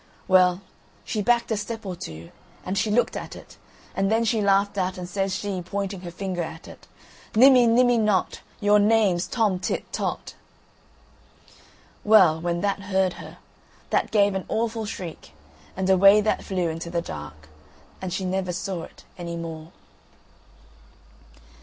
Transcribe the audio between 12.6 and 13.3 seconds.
that heard